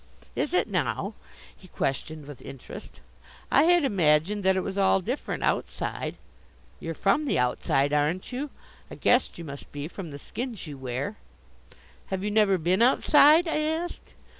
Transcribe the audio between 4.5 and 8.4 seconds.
it was all different Outside. You're from the Outside, aren't